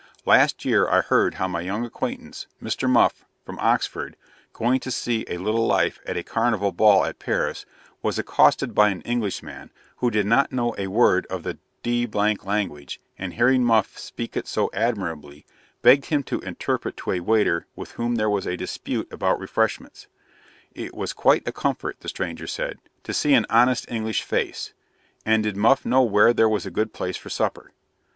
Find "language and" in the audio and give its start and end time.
12.07-13.35